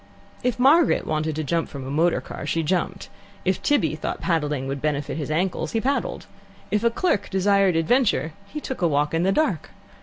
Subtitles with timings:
[0.41, 3.07] If Margaret wanted to jump from a motor car, she jumped;
[3.45, 6.25] if Tibby thought paddling would benefit his ankles, he paddled;
[6.71, 9.69] if a clerk desired adventure, he took a walk in the dark.